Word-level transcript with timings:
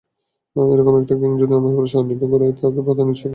এরকম 0.55 0.93
একটা 0.95 1.13
গ্যাং 1.15 1.31
যদি 1.41 1.53
পুরো 1.65 1.87
শহর 1.91 2.05
নিয়ন্ত্রণ 2.07 2.29
করে 2.31 2.45
থাকে 2.53 2.77
এর 2.79 2.85
প্রধান 2.87 3.05
নিশ্চয়ই 3.07 3.21
কেউ 3.21 3.25
আছে। 3.25 3.27